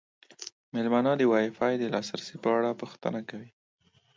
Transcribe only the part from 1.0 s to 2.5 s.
د وای فای د لاسرسي په